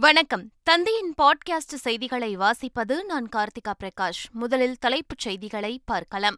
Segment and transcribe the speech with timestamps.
[0.00, 0.50] வணக்கம்.
[0.62, 4.30] தந்தையின் பாட்காஸ்ட் செய்திகளை வாசிப்பது நான் கார்த்திகா பிரகாஷ்.
[4.30, 6.36] முதலில் தலைப்புச் செய்திகளை பார்க்கலாம்.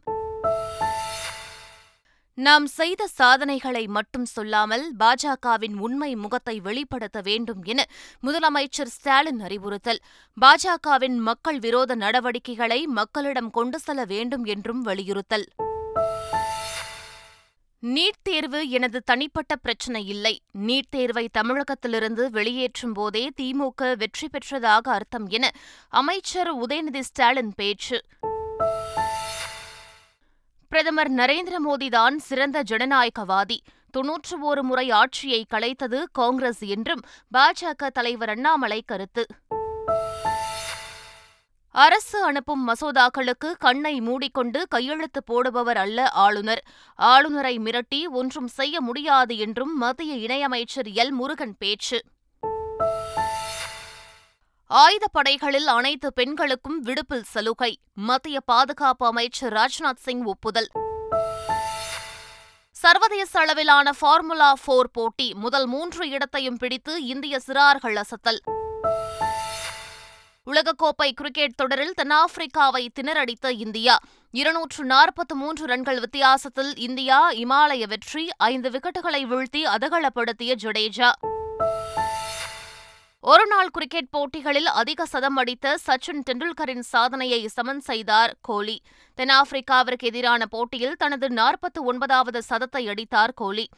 [2.34, 7.84] நாம் செய்த சாதனைகளை மட்டும் சொல்லாமல் பாஜகவின் உண்மை முகத்தை வெளிப்படுத்த வேண்டும் என
[8.22, 10.00] முதலமைச்சர் ஸ்டாலின் அறிவுறுத்தல்.
[10.40, 15.46] பாஜகவின் மக்கள் விரோத நடவடிக்கைகளை மக்களிடம் கொண்டு செல்ல வேண்டும் என்றும் வலியுறுத்தல்.
[17.82, 20.40] நீட் தேர்வு எனது தனிப்பட்ட பிரச்சினை இல்லை.
[20.66, 25.50] நீட் தேர்வை தமிழகத்திலிருந்து வெளியேற்றும் போதே திமுக வெற்றி பெற்றதாக அர்த்தம் என
[25.88, 28.04] அமைச்சர் உதயநிதி ஸ்டாலின் பேச்சு.
[30.68, 33.58] பிரதமர் நரேந்திர மோடிதான் சிறந்த ஜனநாயகவாதி.
[33.90, 37.00] தொன்னூற்று ஒரு முறை ஆட்சியை கலைத்தது காங்கிரஸ் என்றும்
[37.32, 39.26] பாஜக தலைவர் அண்ணாமலை கருத்து.
[41.76, 46.64] அரசு அனுப்பும் மசோதாக்களுக்கு கண்ணை மூடிக்கொண்டு கையெழுத்து போடுபவர் அல்ல ஆளுநர்.
[46.94, 51.08] ஆளுநரை மிரட்டி ஒன்றும் செய்ய முடியாது என்றும் மத்திய இணையமைச்சர் எல்.
[51.08, 52.02] முருகன் பேச்சு.
[54.70, 57.78] ஆயுதப்படைகளில் அனைத்து பெண்களுக்கும் விடுப்பில் சலுகை.
[57.94, 60.68] மத்திய பாதுகாப்பு அமைச்சர் ராஜ்நாத் சிங் ஒப்புதல்.
[62.70, 68.38] சர்வதேச அளவிலான ஃபார்முலா போர் போட்டி முதல் மூன்று இடத்தையும் பிடித்து இந்திய சிறார்கள் அசத்தல்.
[70.50, 73.98] உலகக்கோப்பை கிரிக்கெட் தொடரில் தென்னாப்பிரிக்காவை திணறடித்த இந்தியா.
[74.30, 81.10] இருநூற்று நாற்பத்து மூன்று ரன்கள் வித்தியாசத்தில் இந்தியா இமாலய வெற்றி ஐந்து விக்கெட்டுகளை வீழ்த்தி அதகலப்படுத்திய ஜடேஜா.
[83.20, 88.80] ஒருநாள் கிரிக்கெட் போட்டிகளில் அதிக சதம் அடித்த சச்சின் டெண்டுல்கரின் சாதனையை சமன் செய்தார் கோலி.
[89.18, 93.68] தென்னாப்பிரிக்காவிற்கு எதிரான போட்டியில் தனது நாற்பத்தி ஒன்பதாவது சதத்தை அடித்தார் கோலி.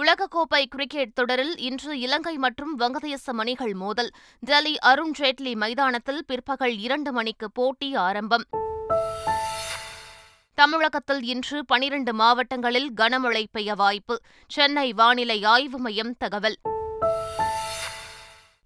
[0.00, 4.10] உலகக்கோப்பை கிரிக்கெட் தொடரில் இன்று இலங்கை மற்றும் வங்கதேசம் அணிகள் மோதல்.
[4.40, 8.44] டெல்லி அருண் ஜேட்லி மைதானத்தில் பிற்பகல் இரண்டு மணிக்கு போட்டி ஆரம்பம்.
[10.54, 14.20] தமிழகத்தில் இன்று பனிரண்டு மாவட்டங்களில் கனமழை பெய்ய வாய்ப்பு.
[14.48, 16.56] சென்னை வானிலை ஆய்வு மையம் தகவல்.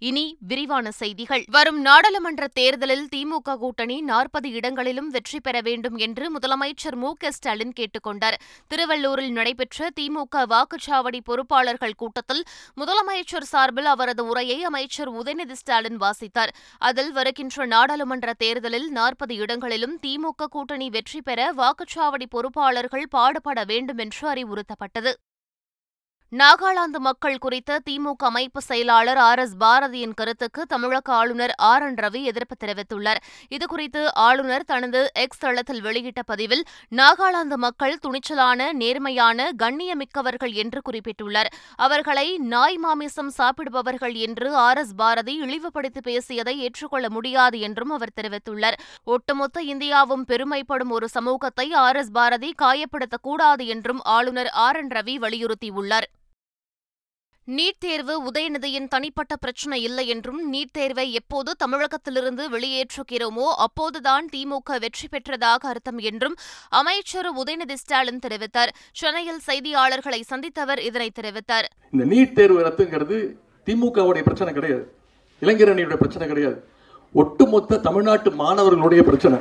[0.01, 1.45] இனி விரிவான செய்திகள்.
[1.51, 7.73] வரும் நாடாளுமன்ற தேர்தலில் திமுக கூட்டணி நாற்பது இடங்களிலும் வெற்றி பெற வேண்டும் என்று முதலமைச்சர் மு க ஸ்டாலின்
[7.73, 8.41] கேட்டுக் கொண்டார்.
[8.75, 12.45] திருவள்ளூரில் நடைபெற்ற திமுக வாக்குச்சாவடி பொறுப்பாளர்கள் கூட்டத்தில்
[12.77, 16.55] முதலமைச்சர் சார்பில் அவரது உரையை அமைச்சர் உதயநிதி ஸ்டாலின் வாசித்தார்.
[16.79, 24.33] அதில் வருகின்ற நாடாளுமன்ற தேர்தலில் நாற்பது இடங்களிலும் திமுக கூட்டணி வெற்றி பெற வாக்குச்சாவடி பொறுப்பாளர்கள் பாடுபட வேண்டும் என்று
[24.33, 25.13] அறிவுறுத்தப்பட்டது.
[26.39, 32.23] நாகாலாந்து மக்கள் குறித்த திமுக அமைப்பு செயலாளர் ஆர் எஸ் பாரதியின் கருத்துக்கு தமிழக ஆளுநர் ஆர் என் ரவி
[32.23, 33.21] எதிர்ப்பு தெரிவித்துள்ளார்.
[33.51, 41.51] இதுகுறித்து ஆளுநர் தனது எக்ஸ் தளத்தில் வெளியிட்ட பதிவில் நாகாலாந்து மக்கள் துணிச்சலான நேர்மையான கண்ணியமிக்கவர்கள் என்று குறிப்பிட்டுள்ளார்.
[41.77, 48.79] அவர்களை நாய் மாமிசம் சாப்பிடுபவர்கள் என்று ஆர் எஸ் பாரதி இழிவுபடுத்தி பேசியதை ஏற்றுக்கொள்ள முடியாது என்றும் அவர் தெரிவித்துள்ளார்.
[49.05, 56.09] ஒட்டுமொத்த இந்தியாவும் பெருமைப்படும் ஒரு சமூகத்தை ஆர் எஸ் பாரதி காயப்படுத்தக்கூடாது என்றும் ஆளுநர் ஆர் என் ரவி வலியுறுத்தியுள்ளார்.
[57.49, 65.07] நீட் தேர்வு உதயநிதியின் தனிப்பட்ட பிரச்சினை இல்லை என்றும் நீட் தேர்வை எப்போது தமிழகத்திலிருந்து வெளியேற்றுகிறோமோ அப்போதுதான் திமுக வெற்றி
[65.13, 66.37] பெற்றதாக அர்த்தம் என்றும்
[66.81, 68.73] அமைச்சர் உதயநிதி ஸ்டாலின் தெரிவித்தார்.
[69.01, 71.69] சென்னையில் செய்தியாளர்களை சந்தித்தவர் இதனை தெரிவித்தார்.
[71.95, 73.19] இந்த நீட் தேர்வு ரத்துங்கிறது
[73.67, 74.85] திமுகவுடைய பிரச்சனை கிடையாது.
[75.43, 76.59] இளைஞரணியுடைய பிரச்சனை கிடையாது.
[77.15, 79.39] ஒட்டுமொத்த தமிழ்நாட்டு மாணவர்களுடைய பிரச்சனை.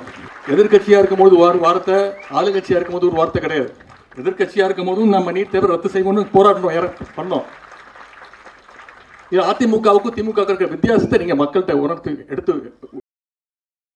[0.54, 1.98] எதிர்கட்சியா இருக்கும்போது ஒரு வார்த்தை
[2.38, 3.72] ஆளுங்கட்சியா இருக்கும்போது ஒரு வார்த்தை கிடையாது.
[4.22, 7.48] எதிர்கட்சியா இருக்கும்போதும் நம்ம நீட் தேர்வு ரத்து செய்யணும்னு போராடணும் பண்ணோம்.
[9.30, 12.54] இது அதிமுகவுக்கும் திமுக இருக்கிற வித்தியாசத்தை நீங்க மக்கள்கிட்ட உணர்த்து எடுத்து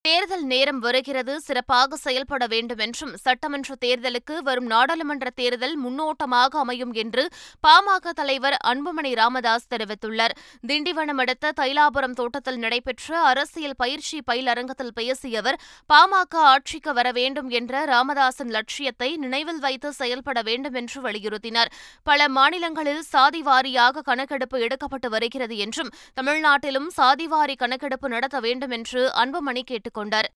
[0.04, 1.34] தேர்தல் நேரம் வருகிறது.
[1.40, 7.22] சிறப்பாக செயல்பட வேண்டும் என்றும் சட்டமன்ற தேர்தலுக்கு வரும் நாடாளுமன்ற தேர்தல் முன்னோட்டமாக அமையும் என்று
[7.66, 10.34] பாமக தலைவர் அன்புமணி ராமதாஸ் தெரிவித்துள்ளார்.
[10.66, 15.58] திண்டிவனம் அடுத்த தைலாபுரம் தோட்டத்தில் நடைபெற்ற அரசியல் பயிற்சி பயிலரங்கத்தில் பேசிய அவர்
[15.92, 21.72] பாமக ஆட்சிக்கு வர வேண்டும் என்ற ராமதாசின் லட்சியத்தை நினைவில் வைத்து செயல்பட வேண்டும் என்று வலியுறுத்தினார்.
[22.02, 29.64] பல மாநிலங்களில் சாதி வாரியாக கணக்கெடுப்பு எடுக்கப்பட்டு வருகிறது என்றும் தமிழ்நாட்டிலும் சாதிவாரி கணக்கெடுப்பு நடத்த வேண்டும் என்று அன்புமணி
[29.64, 30.30] கேட்டுக் கேட்டுக்கொண்டார்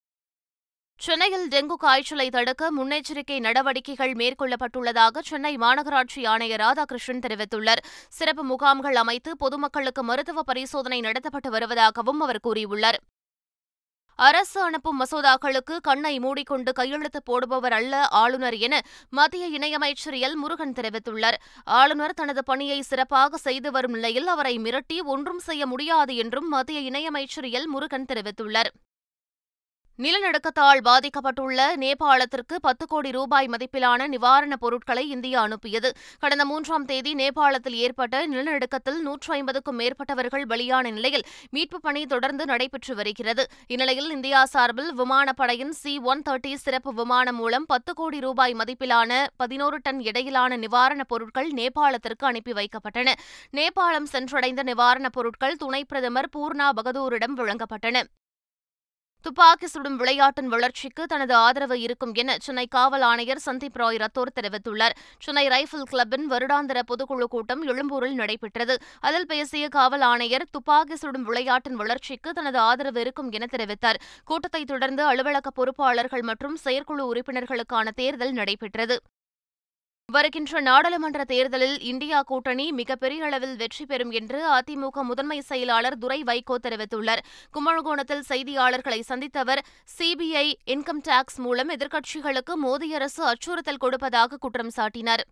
[1.00, 7.82] சென்னையில் டெங்கு காய்ச்சலை தடுக்க முன்னெச்சரிக்கை நடவடிக்கைகள் மேற்கொள்ளப்பட்டுள்ளதாக சென்னை மாநகராட்சி ஆணையர் ராதாகிருஷ்ணன் தெரிவித்துள்ளார்.
[8.08, 12.98] சிறப்பு முகாம்கள் அமைத்து பொதுமக்களுக்கு மருத்துவ பரிசோதனை நடத்தப்பட்டு வருவதாகவும் அவர் கூறியுள்ளார்.
[14.18, 20.34] அரசு அனுப்பும் மசோதாக்களுக்கு கண்ணை மூடிக்கொண்டு கையெழுத்து போடுபவர் அல்ல ஆளுநர் என மத்திய இணையமைச்சர் எல்.
[20.34, 21.38] முருகன் தெரிவித்துள்ளார்.
[21.64, 27.48] ஆளுநர் தனது பணியை சிறப்பாக செய்து வரும் நிலையில் அவரை மிரட்டி ஒன்றும் செய்ய முடியாது என்றும் மத்திய இணையமைச்சர்
[27.58, 27.64] எல்.
[27.64, 28.72] முருகன் தெரிவித்துள்ளார்.
[30.02, 35.92] நிலநடுக்கத்தால் பாதிக்கப்பட்டுள்ள நேபாளத்திற்கு பத்து கோடி ரூபாய் மதிப்பிலான நிவாரணப் பொருட்களை இந்தியா அனுப்பியது.
[36.18, 42.94] கடந்த மூன்றாம் தேதி நேபாளத்தில் ஏற்பட்ட நிலநடுக்கத்தில் நூற்று ஐம்பதுக்கும் மேற்பட்டவர்கள் பலியான நிலையில் மீட்புப் பணி தொடர்ந்து நடைபெற்று
[42.94, 43.46] வருகிறது.
[43.66, 49.78] இந்நிலையில் இந்தியா சார்பில் விமானப்படையின் சி ஒன் தேர்ட்டி சிறப்பு விமானம் மூலம் பத்து கோடி ரூபாய் மதிப்பிலான பதினோரு
[49.82, 53.12] டன் இடையிலான நிவாரணப் பொருட்கள் நேபாளத்திற்கு அனுப்பி வைக்கப்பட்டன.
[53.52, 58.02] நேபாளம் சென்றடைந்த நிவாரணப் பொருட்கள் துணை பிரதமர் பூர்ணா பகதூரிடம் வழங்கப்பட்டன.
[59.22, 64.94] துப்பாக்கி சுடும் விளையாட்டின் வளர்ச்சிக்கு தனது ஆதரவு இருக்கும் என சென்னை காவல் ஆணையர் சந்தீப் ராய் ரத்தோர் தெரிவித்துள்ளார்.
[65.18, 68.76] சென்னை ரைபிள் கிளப்பின் வருடாந்திர பொதுக்குழு கூட்டம் எழும்பூரில் நடைபெற்றது.
[69.00, 74.00] அதில் பேசிய காவல் ஆணையர் துப்பாக்கி சுடும் விளையாட்டின் வளர்ச்சிக்கு தனது ஆதரவு இருக்கும் என தெரிவித்தார்.
[74.24, 78.98] கூட்டத்தை தொடர்ந்து அலுவலக பொறுப்பாளர்கள் மற்றும் செயற்குழு உறுப்பினர்களுக்கான தேர்தல் நடைபெற்றது.
[80.14, 86.56] வருகின்ற நாடாளுமன்ற தேர்தலில் இந்தியா கூட்டணி மிகப்பெரிய அளவில் வெற்றி பெறும் என்று அதிமுக முதன்மை செயலாளர் துரை வைகோ
[86.66, 87.22] தெரிவித்துள்ளார்.
[87.52, 89.62] கும்பகோணத்தில் செய்தியாளர்களை சந்தித்த அவர்
[89.98, 95.24] சிபிஐ இன்கம் டாக்ஸ் மூலம் எதிர்க்கட்சிகளுக்கு மோடி அரசு அச்சுறுத்தல் கொடுப்பதாக குற்றம் சாட்டினார்.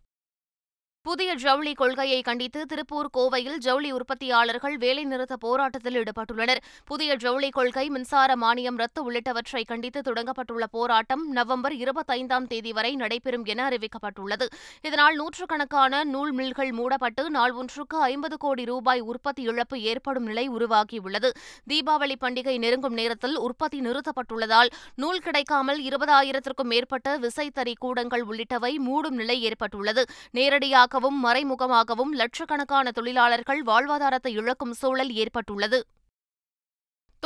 [1.07, 6.61] புதிய ஜவுளி கொள்கையை கண்டித்து திருப்பூர் கோவையில் ஜவுளி உற்பத்தியாளர்கள் வேலைநிறுத்த போராட்டத்தில் ஈடுபட்டுள்ளனர்.
[6.85, 13.45] புதிய ஜவுளி கொள்கை மின்சார மானியம் ரத்து உள்ளிட்டவற்றை கண்டித்து தொடங்கப்பட்டுள்ள போராட்டம் நவம்பர் இருபத்தைந்தாம் தேதி வரை நடைபெறும்
[13.45, 14.49] என அறிவிக்கப்பட்டுள்ளது.
[14.83, 21.31] இதனால் நூற்றுக்கணக்கான நூல் மில்கள் மூடப்பட்டு நாள் ஒன்றுக்கு ஐம்பது கோடி ரூபாய் உற்பத்தி இழப்பு ஏற்படும் நிலை உருவாகியுள்ளது.
[21.69, 29.43] தீபாவளி பண்டிகை நெருங்கும் நேரத்தில் உற்பத்தி நிறுத்தப்பட்டுள்ளதால் நூல் கிடைக்காமல் இருபதாயிரத்திற்கும் மேற்பட்ட விசைத்தறி கூடங்கள் உள்ளிட்டவை மூடும் நிலை
[29.43, 30.05] ஏற்பட்டுள்ளது.
[30.33, 35.81] நேரடியாக நேரடியாகவும் மறைமுகமாகவும் லட்சக்கணக்கான தொழிலாளர்கள் வாழ்வாதாரத்தை இழக்கும் சூழல் ஏற்பட்டுள்ளது.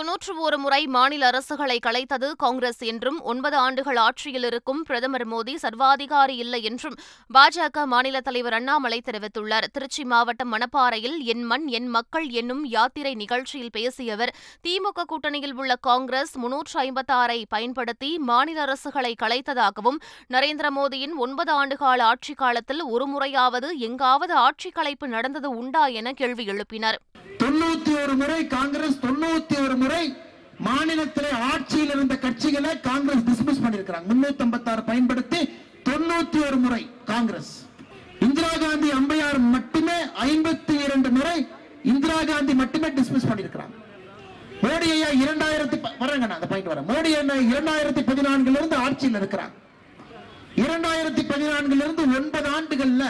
[0.01, 6.37] தொன்னூற்று ஒரு முறை மாநில அரசுகளை கலைத்தது காங்கிரஸ் என்றும் ஒன்பது ஆண்டுகள் ஆட்சியில் இருக்கும் பிரதமர் மோடி சர்வாதிகாரி
[6.37, 6.95] இல்லை என்றும்
[7.35, 9.65] பாஜக மாநில தலைவர் அண்ணாமலை தெரிவித்துள்ளார்.
[9.73, 14.35] திருச்சி மாவட்டம் மணப்பாறையில் என் மண் என் மக்கள் என்னும் யாத்திரை நிகழ்ச்சியில் பேசிய அவர்
[14.69, 20.01] திமுக கூட்டணியில் உள்ள காங்கிரஸ் முன்னூற்று ஐம்பத்தாறை பயன்படுத்தி மாநில அரசுகளை கலைத்ததாகவும்
[20.31, 26.97] நரேந்திர மோடியின் ஒன்பது ஆண்டுகால ஆட்சிக் காலத்தில் ஒருமுறையாவது எங்காவது ஆட்சி கலைப்பு நடந்தது உண்டா என கேள்வி எழுப்பினார்.
[27.39, 30.17] தொண்ணூத்தி ஒரு முறை காங்கிரஸ் தொண்ணூத்தி ஒரு முறை
[30.67, 35.49] மாநிலத்திலே ஆட்சியில் இருந்த கட்சிகளை காங்கிரஸ் டிஸ்மிஸ் பண்ணிருக்கிறாங்க முன்னூத்தி ஐம்பத்தி பயன்படுத்தி
[35.89, 37.65] தொண்ணூத்தி ஒரு முறை காங்கிரஸ்.
[38.21, 41.47] இந்திரா காந்தி அம்பையார் மட்டுமே ஐம்பத்தி இரண்டு முறை
[41.83, 43.77] இந்திரா காந்தி மட்டுமே டிஸ்மிஸ் பண்ணிருக்கிறாங்க
[44.63, 46.89] மோடி ஐயா இரண்டாயிரத்தி வரங்க அந்த பாயிண்ட் வரேன்.
[46.91, 49.55] மோடி ஐயா இரண்டாயிரத்தி பதினான்குல இருந்து ஆட்சியில் இருக்கிறாங்க.
[50.57, 53.05] இரண்டாயிரத்தி பதினான்குல இருந்து ஒன்பது ஆண்டுகள்ல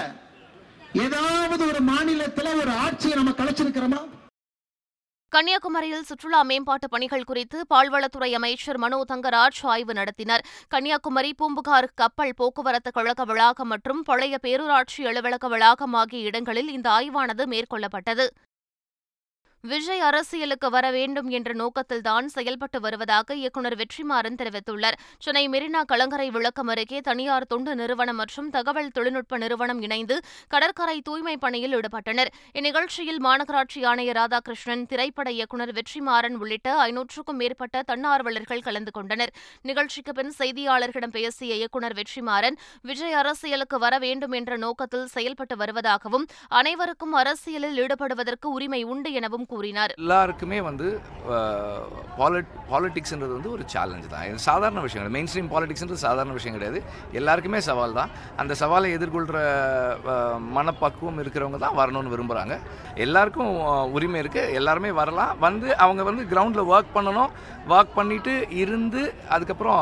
[0.93, 4.09] ஏதாவது ஒரு மாநிலத்தில் ஒரு ஆட்சியை நம்ம கலைச்சிருக்கிறோமா?
[5.29, 10.45] கன்னியாகுமரியில் சுற்றுலா மேம்பாட்டு பணிகள் குறித்து பால்வளத்துறை அமைச்சர் மனோ தங்கராஜ் ஆய்வு நடத்தினார்.
[10.69, 17.47] கன்னியாகுமரி பூம்புகார் கப்பல் போக்குவரத்து கழக வளாகம் மற்றும் பழைய பேரூராட்சி அலுவலக வளாகம் ஆகிய இடங்களில் இந்த ஆய்வானது
[17.47, 18.27] மேற்கொள்ளப்பட்டது.
[19.65, 24.97] விஜய் அரசியலுக்கு வர வேண்டும் என்ற நோக்கத்தில்தான் செயல்பட்டு வருவதாக இயக்குநர் வெற்றிமாறன் தெரிவித்துள்ளார்.
[25.25, 30.17] சென்னை மெரினா கலங்கரை விளக்கம் அருகே தனியார் தொண்டு நிறுவனம் மற்றும் தகவல் தொழில்நுட்ப நிறுவனம் இணைந்து
[30.49, 32.31] கடற்கரை தூய்மை பணியில் ஈடுபட்டனர்.
[32.59, 39.35] இந்நிகழ்ச்சியில் மாநகராட்சி ஆணையர் ராதாகிருஷ்ணன் திரைப்பட இயக்குநர் வெற்றிமாறன் உள்ளிட்ட ஐநூற்றுக்கும் மேற்பட்ட தன்னார்வலர்கள் கலந்து கொண்டனர்.
[39.63, 46.27] நிகழ்ச்சிக்கு பின் செய்தியாளர்களிடம் பேசிய இயக்குநர் வெற்றிமாறன் விஜய் அரசியலுக்கு வர வேண்டும் என்ற நோக்கத்தில் செயல்பட்டு வருவதாகவும்
[46.63, 49.93] அனைவருக்கும் அரசியலில் ஈடுபடுவதற்கு உரிமை உண்டு எனவும் கூறினார்.
[50.01, 50.87] எல்லாருக்குமே வந்து
[52.73, 54.25] பாலிட்டிக்ஸ்ன்றது வந்து ஒரு சேலஞ்ச் தான்.
[54.29, 55.17] இது சாதாரண விஷயம் கிடையாது.
[55.17, 56.81] மெயின் ஸ்ட்ரீம் பாலிட்டிக்ஸ்ன்றது சாதாரண விஷயம் கிடையாது.
[57.21, 58.13] எல்லாருக்குமே சவால் தான்.
[58.43, 59.41] அந்த சவாலை எதிர்கொள்கிற
[60.57, 62.57] மனப்பக்குவம் இருக்கிறவங்க தான் வரணும்னு விரும்புகிறாங்க
[63.07, 63.53] எல்லாருக்கும்
[63.99, 65.35] உரிமை இருக்குது எல்லாருமே வரலாம்.
[65.47, 67.31] வந்து அவங்க வந்து கிரவுண்டில் ஒர்க் பண்ணணும்.
[67.77, 69.05] ஒர்க் பண்ணிட்டு இருந்து
[69.37, 69.81] அதுக்கப்புறம்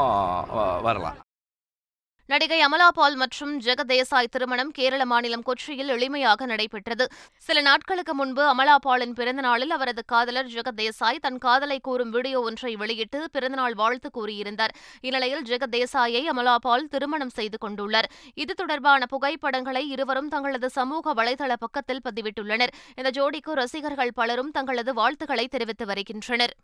[0.88, 1.18] வரலாம்.
[2.30, 7.04] நடிகை அமலா பால் மற்றும் ஜெகதேசாய் திருமணம் கேரள மாநிலம் கொச்சியில் எளிமையாக நடைபெற்றது.
[7.46, 13.28] சில நாட்களுக்கு முன்பு அமலா பாலின் பிறந்தநாளில் அவரது காதலர் ஜெகதேசாய் தன் காதலை கூறும் வீடியோ ஒன்றை வெளியிட்டு
[13.32, 14.76] பிறந்தநாள் வாழ்த்து கூறியிருந்தார்.
[15.00, 18.10] இந்நிலையில் ஜெகதேசாயை அமலா பால் திருமணம் செய்து கொண்டுள்ளார்.
[18.34, 22.74] இது தொடர்பான புகைப்படங்களை இருவரும் தங்களது சமூக வலைதள பக்கத்தில் பதிவிட்டுள்ளனர்.
[22.96, 26.54] இந்த ஜோடிக்கு ரசிகர்கள் பலரும் தங்களது வாழ்த்துக்களை தெரிவித்து வருகின்றனர்.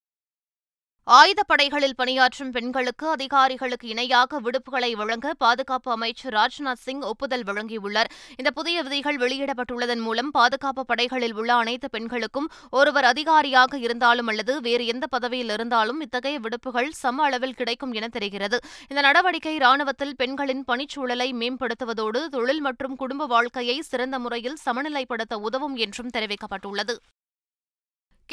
[1.06, 8.10] ஆயுதப்படைகளில் பணியாற்றும் பெண்களுக்கு அதிகாரிகளுக்கு இணையாக விடுப்புகளை வழங்க பாதுகாப்பு அமைச்சர் ராஜ்நாத் சிங் ஒப்புதல் வழங்கியுள்ளார்.
[8.36, 14.86] இந்த புதிய விதிகள் வெளியிடப்பட்டுள்ளதன் மூலம் பாதுகாப்பு படைகளில் உள்ள அனைத்து பெண்களுக்கும் ஒருவர் அதிகாரியாக இருந்தாலும் அல்லது வேறு
[14.86, 18.60] எந்த பதவியில் இருந்தாலும் இத்தகைய விடுப்புகள் சம அளவில் கிடைக்கும் என தெரிகிறது.
[18.88, 26.10] இந்த நடவடிக்கை ராணுவத்தில் பெண்களின் பணிச்சூழலை மேம்படுத்துவதோடு தொழில் மற்றும் குடும்ப வாழ்க்கையை சிறந்த முறையில் சமநிலைப்படுத்த உதவும் என்றும்
[26.16, 26.96] தெரிவிக்கப்பட்டுள்ளது.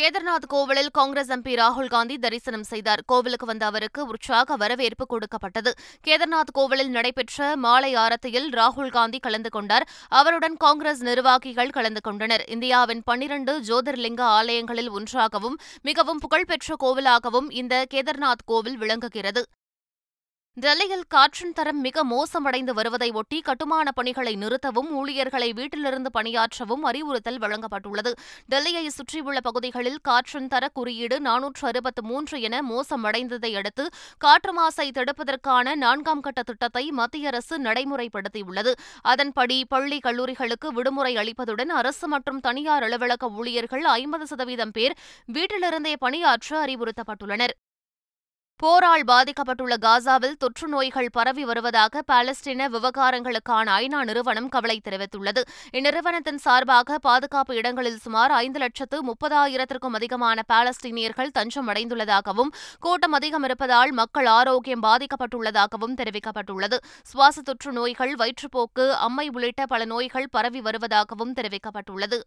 [0.01, 3.01] கேதர்நாத் கோவிலில் காங்கிரஸ் எம்பி ராகுல் காந்தி தரிசனம் செய்தார்.
[3.05, 5.73] கோவிலுக்கு வந்த அவருக்கு உற்சாக வரவேற்பு கொடுக்கப்பட்டது.
[6.07, 9.87] கேதர்நாத் கோவிலில் நடைபெற்ற மாலை ஆரத்தியில் ராகுல் காந்தி கலந்து கொண்டார்.
[10.09, 12.45] அவருடன் காங்கிரஸ் நிர்வாகிகள் கலந்து கொண்டனர்.
[12.45, 19.45] இந்தியாவின் பன்னிரண்டு ஜோதிர்லிங்க ஆலயங்களில் ஒன்றாகவும் மிகவும் புகழ்பெற்ற கோவிலாகவும் இந்த கேதர்நாத் கோவில் விளங்குகிறது.
[20.57, 28.11] டெல்லியில் காற்றின் தரம் மிக மோசமடைந்து வருவதை ஒட்டி கட்டுமான பணிகளை நிறுத்தவும் ஊழியர்களை வீட்டிலிருந்து பணியாற்றவும் அறிவுறுத்தல் வழங்கப்பட்டுள்ளது.
[28.51, 33.85] டெல்லியை சுற்றியுள்ள பகுதிகளில் காற்றின் தர குறியீடு நானூற்று அறுபத்து மூன்று என மோசமடைந்ததை அடுத்து
[34.17, 38.73] காற்று மாசை தடுப்பதற்கான நான்காம் கட்ட திட்டத்தை மத்திய அரசு நடைமுறைப்படுத்தியுள்ளது.
[39.01, 44.97] அதன்படி பள்ளி கல்லூரிகளுக்கு விடுமுறை அளிப்பதுடன் அரசு மற்றும் தனியார் அலுவலக ஊழியர்கள் ஐம்பது சதவீதம் பேர்
[45.33, 47.55] வீட்டிலிருந்தே பணியாற்ற அறிவுறுத்தப்பட்டுள்ளனர்.
[48.63, 55.41] போரால் பாதிக்கப்பட்டுள்ள காசாவில் தொற்று நோய்கள் பரவி வருவதாக பாலஸ்தீன விவகாரங்களுக்கான ஐநா நிறுவனம் கவலை தெரிவித்துள்ளது.
[55.71, 63.91] இந்நிறுவனத்தின் சார்பாக பாதுகாப்பு இடங்களில் சுமார் ஐந்து லட்சத்து முப்பதாயிரத்திற்கும் அதிகமான பாலஸ்தீனியர்கள் தஞ்சம் அடைந்துள்ளதாகவும் கூட்டம் அதிகம் இருப்பதால்
[63.91, 66.79] மக்கள் ஆரோக்கியம் பாதிக்கப்பட்டுள்ளதாகவும் தெரிவிக்கப்பட்டுள்ளது.
[67.03, 72.19] சுவாச தொற்று நோய்கள் வயிற்றுப்போக்கு அம்மை உள்ளிட்ட பல நோய்கள் பரவி வருவதாகவும் தெரிவிக்கப்பட்டுள்ளது.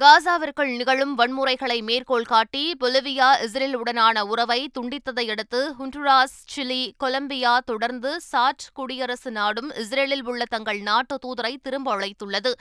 [0.00, 9.30] காசாவிற்குள் நிகழும் வன்முறைகளை மேற்கோள் காட்டி பொலிவியா இஸ்ரேலுடனான உறவை துண்டித்ததையடுத்து ஹுண்டுராஸ் சிலி கொலம்பியா தொடர்ந்து சாட் குடியரசு
[9.30, 12.52] நாடும் இஸ்ரேலில் உள்ள தங்கள் நாட்டு தூதரை திரும்ப அழைத்துள்ளது.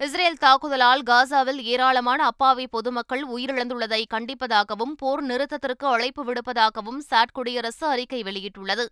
[0.00, 8.22] இஸ்ரேல் தாக்குதலால் காசாவில் ஏராளமான அப்பாவி பொதுமக்கள் உயிரிழந்துள்ளதை கண்டிப்பதாகவும் போர் நிறுத்தத்திற்கு அழைப்பு விடுப்பதாகவும் சாட் குடியரசு அறிக்கை
[8.22, 8.86] வெளியிட்டுள்ளது.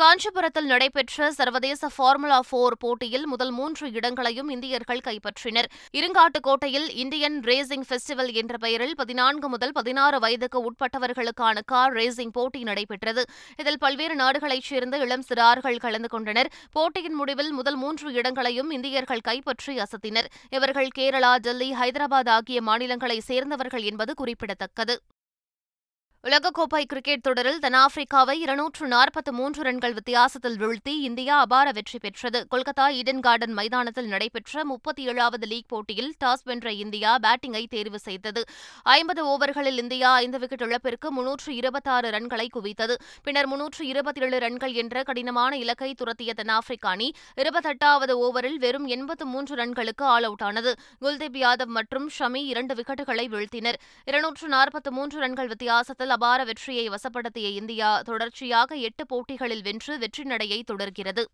[0.00, 5.64] காஞ்சிபுரத்தில் நடைபெற்ற சர்வதேச ஃபார்முலா போர் போட்டியில் முதல் மூன்று இடங்களையும் இந்தியர்கள் கைப்பற்றினர்.
[5.92, 13.24] இருங்காட்டுக்கோட்டையில் இந்தியன் ரேசிங் ஃபெஸ்டிவல் என்ற பெயரில் பதினான்கு முதல் பதினாறு வயதுக்கு உட்பட்டவர்களுக்கான கார் ரேசிங் போட்டி நடைபெற்றது.
[13.56, 16.50] இதில் பல்வேறு நாடுகளைச் சேர்ந்த இளம் சிறார்கள் கலந்து கொண்டனர்.
[16.72, 20.30] போட்டியின் முடிவில் முதல் மூன்று இடங்களையும் இந்தியர்கள் கைப்பற்றி அசத்தினர்.
[20.50, 25.00] இவர்கள் கேரளா டெல்லி ஹைதராபாத் ஆகிய மாநிலங்களைச் சேர்ந்தவர்கள் என்பது குறிப்பிடத்தக்கது.
[26.26, 32.46] உலகக்கோப்பை கிரிக்கெட் தொடரில் தென்னாப்பிரிக்காவை இருநூற்று நாற்பத்தி மூன்று ரன்கள் வித்தியாசத்தில் வீழ்த்தி இந்தியா அபார வெற்றி பெற்றது.
[32.50, 38.44] கொல்கத்தா ஈடன் கார்டன் மைதானத்தில் நடைபெற்ற முப்பத்தி ஏழாவது லீக் போட்டியில் டாஸ் வென்ற இந்தியா பேட்டிங்கை தேர்வு செய்தது.
[38.82, 42.94] ஐம்பது ஓவர்களில் இந்தியா ஐந்து விக்கெட் இழப்பிற்கு முன்னூற்று இருபத்தாறு ரன்களை குவித்தது.
[43.22, 49.26] பின்னர் முன்னூற்று இருபத்தி ஏழு ரன்கள் என்ற கடினமான இலக்கை துரத்திய தென்னாப்பிரிக்க அணி இருபத்தெட்டாவது ஓவரில் வெறும் எண்பத்து
[49.26, 50.74] மூன்று ரன்களுக்கு ஆல் அவுட் ஆனது.
[51.00, 53.80] குல்தீப் யாதவ் மற்றும் ஷமி இரண்டு விக்கெட்டுகளை வீழ்த்தினர்.
[54.04, 60.60] இருநூற்று நாற்பத்தி மூன்று ரன்கள் வித்தியாசத்தில் அபார வெற்றியை வசப்படுத்திய இந்தியா தொடர்ச்சியாக எட்டு போட்டிகளில் வென்று வெற்றி நடையை
[60.72, 61.24] தொடர்கிறது.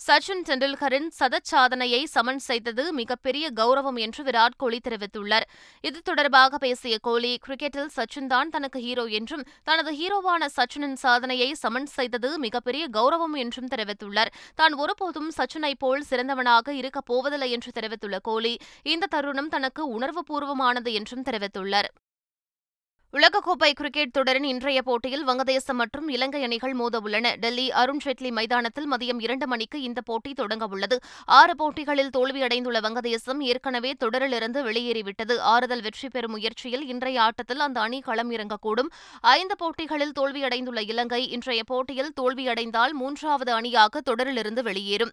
[0.00, 5.46] சச்சின் டெண்டுல்கரின் சதச்சாதனையை சமன் செய்தது மிகப்பெரிய கௌரவம் என்று விராட் கோலி தெரிவித்துள்ளார்.
[5.84, 11.90] இது தொடர்பாக பேசிய கோலி கிரிக்கெட்டில் சச்சின் தான் தனக்கு ஹீரோ என்றும் தனது ஹீரோவான சச்சினின் சாதனையை சமன்
[11.96, 14.34] செய்தது மிகப்பெரிய கௌரவம் என்றும் தெரிவித்துள்ளார்.
[14.60, 18.54] தான் ஒருபோதும் சச்சினை போல் சிறந்தவனாக இருக்கப் போவதில்லை என்று தெரிவித்துள்ள கோலி
[18.94, 21.90] இந்த தருணம் தனக்கு உணர்வுபூர்வமானது என்றும் தெரிவித்துள்ளார்.
[23.12, 27.36] உலகக்கோப்பை கிரிக்கெட் தொடரின் இன்றைய போட்டியில் வங்கதேசம் மற்றும் இலங்கை அணிகள் மோதவுள்ளன.
[27.36, 33.94] டெல்லி அருண் ஜேட்லி மைதானத்தில் மதியம் இரண்டு மணிக்கு இந்த போட்டி தொடங்கவுள்ளது ஆறு போட்டிகளில் தோல்வியடைந்துள்ள வங்கதேசம் ஏற்கனவே
[34.04, 35.38] தொடரிலிருந்து வெளியேறிவிட்டது.
[35.38, 38.92] ஆறுதல் வெற்றி பெறும் முயற்சியில் இன்றைய ஆட்டத்தில் அந்த அணி களம் இறங்கக்கூடும்.
[39.20, 45.12] ஐந்து போட்டிகளில் தோல்வியடைந்துள்ள இலங்கை இன்றைய போட்டியில் தோல்வியடைந்தால் மூன்றாவது அணியாக தொடரிலிருந்து வெளியேறும்.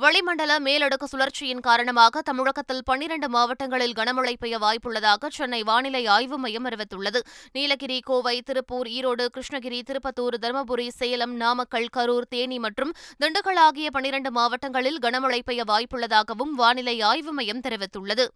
[0.00, 7.20] வளிமண்டல மேலடுக்கு சுழற்சியின் காரணமாக தமிழகத்தில் பன்னிரண்டு மாவட்டங்களில் கனமழை பெய்ய வாய்ப்புள்ளதாக சென்னை வானிலை ஆய்வு மையம் அறிவித்துள்ளது.
[7.52, 12.94] நீலகிரி கோவை திருப்பூர் ஈரோடு கிருஷ்ணகிரி திருப்பத்தூர் தருமபுரி சேலம் நாமக்கல் கரூர் தேனி மற்றும்
[13.24, 18.26] திண்டுக்கல் ஆகிய பன்னிரண்டு மாவட்டங்களில் கனமழை பெய்ய வாய்ப்புள்ளதாகவும் வானிலை ஆய்வு மையம் தெரிவித்துள்ளது.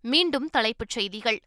[0.00, 1.40] மீண்டும் தலைப்புச் செய்திகள்.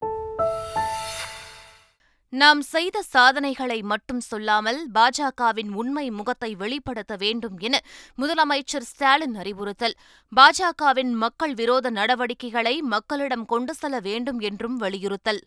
[2.41, 7.81] நாம் செய்த சாதனைகளை மட்டும் சொல்லாமல் பாஜகவின் உண்மை முகத்தை வெளிப்படுத்த வேண்டும் என
[8.17, 9.95] முதலமைச்சர் ஸ்டாலின் அறிவுறுத்தல்.
[10.35, 15.41] பாஜகவின் மக்கள் விரோத நடவடிக்கைகளை மக்களிடம் கொண்டு செல்ல வேண்டும் என்றும் வலியுறுத்தல்.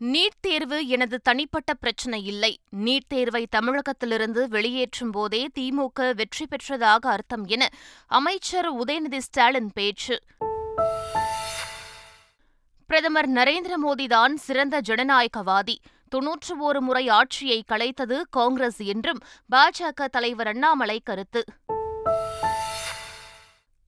[0.00, 2.58] நீட் தேர்வு எனது தனிப்பட்ட பிரச்சினை இல்லை.
[2.84, 7.68] நீட் தேர்வை தமிழகத்திலிருந்து வெளியேற்றும் போதே திமுக வெற்றி பெற்றதாக அர்த்தம் என
[8.06, 10.18] அமைச்சர் உதயநிதி ஸ்டாலின் பேச்சு.
[12.88, 15.74] பிரதமர் நரேந்திர மோடிதான் சிறந்த ஜனநாயகவாதி.
[16.08, 19.18] தொன்னூற்று ஒரு முறை ஆட்சியை கலைத்தது காங்கிரஸ் என்றும்
[19.50, 21.44] பாஜக தலைவர் அண்ணாமலை கருத்து.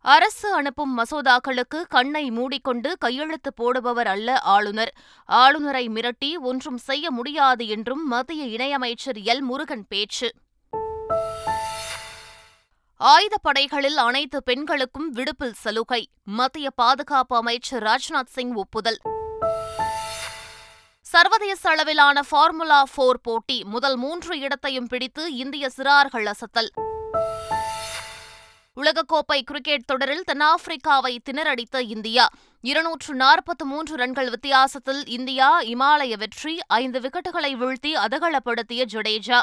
[0.01, 4.95] அரசு அனுப்பும் மசோதாக்களுக்கு கண்ணை மூடிக்கொண்டு கையெழுத்து போடுபவர் அல்ல ஆளுநர்.
[5.25, 10.33] ஆளுநரை மிரட்டி ஒன்றும் செய்ய முடியாது என்றும் மத்திய இணையமைச்சர் எல் முருகன் பேச்சு.
[13.05, 16.09] ஆயுதப்படைகளில் அனைத்து பெண்களுக்கும் விடுப்பில் சலுகை.
[16.25, 18.99] மத்திய பாதுகாப்பு அமைச்சர் ராஜ்நாத் சிங் ஒப்புதல்.
[21.01, 26.71] சர்வதேச அளவிலான ஃபார்முலா போர் போட்டி முதல் மூன்று இடத்தையும் பிடித்து இந்திய சிறார்கள் அசத்தல்.
[28.77, 32.29] உலகக்கோப்பை கிரிக்கெட் தொடரில் தென்னாப்பிரிக்காவை திணறடித்த இந்தியா.
[32.61, 39.41] இருநூற்று நாற்பத்து மூன்று ரன்கள் வித்தியாசத்தில் இந்தியா இமாலய வெற்றி ஐந்து விக்கெட்டுகளை வீழ்த்தி அதகளப்படுத்திய ஜடேஜா.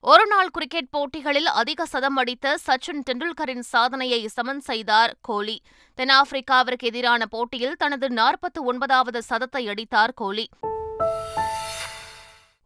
[0.00, 5.62] ஒருநாள் கிரிக்கெட் போட்டிகளில் அதிக சதம் அடித்த சச்சின் டெண்டுல்கரின் சாதனையை சமன் செய்தார் கோலி.
[5.96, 10.48] தென்னாப்பிரிக்காவிற்கு எதிரான போட்டியில் தனது நாற்பத்தி ஒன்பதாவது சதத்தை அடித்தார் கோலி.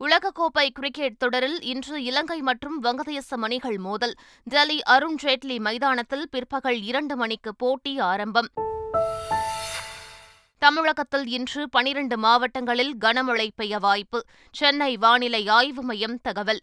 [0.00, 4.14] உலகக்கோப்பை கிரிக்கெட் தொடரில் இன்று இலங்கை மற்றும் வங்கதேசம் அணிகள் மோதல்.
[4.44, 8.48] டெல்லி அருண் ஜேட்லி மைதானத்தில் பிற்பகல் இரண்டு மணிக்கு போட்டி ஆரம்பம்.
[10.58, 14.22] தமிழகத்தில் இன்று பனிரண்டு மாவட்டங்களில் கனமழை பெய்ய வாய்ப்பு.
[14.50, 16.62] சென்னை வானிலை ஆய்வு மையம் தகவல்.